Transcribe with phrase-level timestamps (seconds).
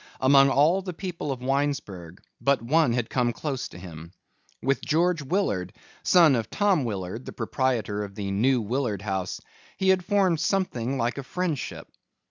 [0.19, 4.13] Among all the people of Winesburg but one had come close to him.
[4.59, 9.41] With George Willard, son of Tom Willard, the proprietor of the New Willard House,
[9.77, 11.87] he had formed something like a friendship.